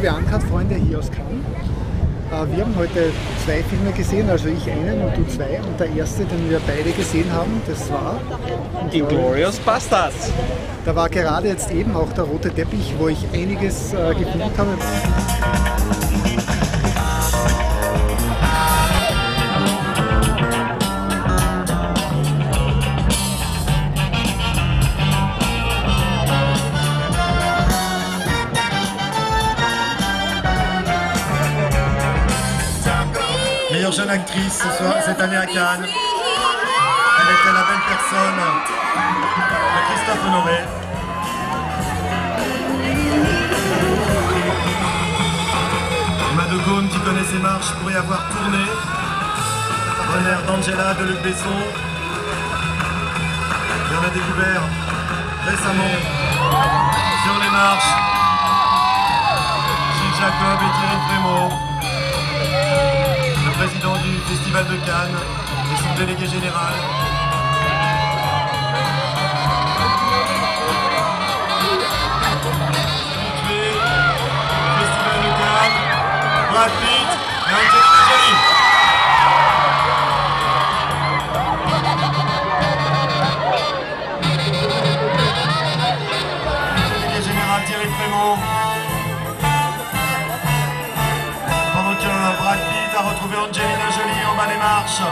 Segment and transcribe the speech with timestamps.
[0.00, 1.44] Jury aus Cannes.
[2.30, 3.12] Äh, wir haben heute
[3.44, 5.60] zwei Filme gesehen, also ich einen und du zwei.
[5.60, 8.18] Und der erste, den wir beide gesehen haben, das war
[8.90, 10.32] Inglorious Bastards.
[10.84, 14.70] Da war gerade jetzt eben auch der rote Teppich, wo ich einiges äh, gefunden habe.
[33.90, 35.84] Meilleure jeune actrice ce soir, cette année à Cannes.
[35.84, 38.40] Elle était la belle personne
[39.74, 40.58] de Christophe Honoré.
[46.30, 48.64] Emma de Gaulle qui connaît ses marches pour y avoir tourné.
[50.12, 51.60] Bonheur d'Angela de Luc Besson.
[53.90, 54.62] Et on a découvert
[55.46, 55.96] récemment
[57.24, 57.94] sur les marches
[59.96, 61.69] Gilles Jacob et Thierry Frémaux
[64.28, 65.18] Festival de Cannes
[65.72, 66.74] et son délégué général.
[74.78, 75.78] Festival de Cannes,
[76.50, 77.10] Brad Pitt
[77.48, 78.38] et Angelina Jolie.
[86.76, 88.36] Le délégué général Thierry Frémaux.
[91.72, 92.12] Pendant que
[92.42, 93.69] Brad Pitt a retrouvé Angelina
[94.40, 95.02] Bas des marches.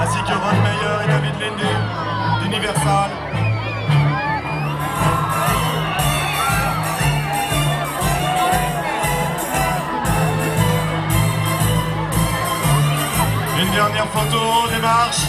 [0.00, 1.64] Ainsi que Ron Meyer et David Lendu
[2.40, 3.15] d'Universal.
[14.16, 15.28] Photo des marches.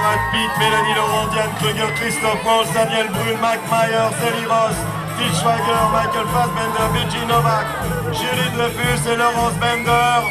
[0.00, 4.76] Brad Pitt, Mélanie Laurent, Diane Kruger, Christophe Waltz, Daniel Brühl, Mike Myers, Eli Ross,
[5.18, 7.66] Til Schweiger, Michael Fassbender, Virgin Novak,
[8.12, 10.22] Julie Dreyfus et Laurence Bender.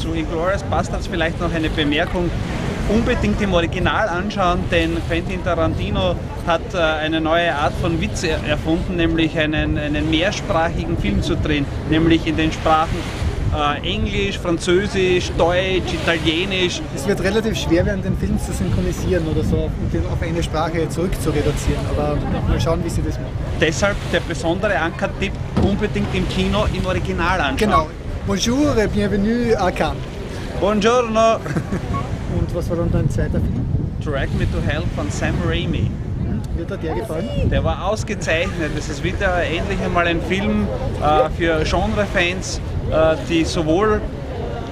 [0.00, 2.30] Zu Inglourious Bastards vielleicht noch eine Bemerkung.
[2.94, 6.14] Unbedingt im Original anschauen, denn Quentin Tarantino
[6.46, 11.34] hat äh, eine neue Art von Witz er erfunden, nämlich einen, einen mehrsprachigen Film zu
[11.36, 12.98] drehen, nämlich in den Sprachen
[13.54, 16.82] äh, Englisch, Französisch, Deutsch, Italienisch.
[16.94, 19.70] Es wird relativ schwer werden, den Film zu synchronisieren oder so
[20.12, 21.80] auf eine Sprache zurückzureduzieren.
[21.96, 23.32] Aber mal schauen, wie sie das machen.
[23.58, 25.32] Deshalb der besondere Anker-Tipp,
[25.62, 27.56] unbedingt im Kino im Original anschauen.
[27.56, 27.86] Genau.
[28.26, 29.96] Bonjour et bienvenue à Cannes.
[30.60, 31.38] Buongiorno!
[32.52, 33.64] Und was war dann dein zweiter Film?
[34.04, 35.90] Drag Me to Hell von Sam Raimi.
[36.54, 37.26] Wird dir der gefallen?
[37.50, 38.72] Der war ausgezeichnet.
[38.76, 40.68] Das ist wieder endlich einmal ein Film
[41.00, 42.60] äh, für Genre-Fans,
[42.90, 44.02] äh, die sowohl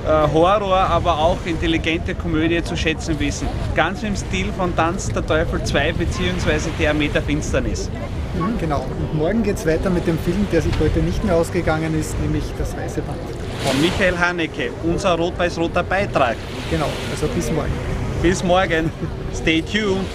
[0.06, 3.48] Horror, aber auch intelligente Komödie zu schätzen wissen.
[3.74, 6.70] Ganz im Stil von Tanz der Teufel 2 bzw.
[6.78, 7.90] der Meter Finsternis.
[8.38, 8.80] Mhm, genau.
[8.80, 12.18] Und morgen geht es weiter mit dem Film, der sich heute nicht mehr ausgegangen ist,
[12.20, 13.18] nämlich Das Weiße Band.
[13.64, 16.36] Von Michael Haneke, unser rot-weiß-roter Beitrag.
[16.70, 17.72] Genau, also bis morgen.
[18.22, 18.90] Bis morgen.
[19.34, 20.06] Stay tuned.